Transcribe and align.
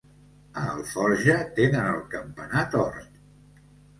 A 0.59 0.63
Alforja 0.75 1.35
tenen 1.59 1.91
el 1.91 2.01
campanar 2.15 2.63
tort. 2.77 3.21